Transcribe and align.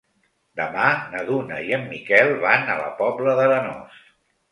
Demà 0.59 0.85
na 1.11 1.19
Duna 1.27 1.59
i 1.67 1.75
en 1.77 1.85
Miquel 1.91 2.33
van 2.45 2.65
a 2.73 2.79
la 2.79 2.87
Pobla 3.03 3.37
d'Arenós. 3.41 4.01